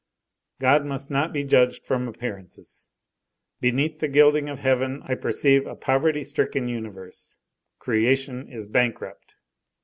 [0.59, 2.89] God must not be judged from appearances.
[3.59, 7.37] Beneath the gilding of heaven I perceive a poverty stricken universe.
[7.77, 9.35] Creation is bankrupt.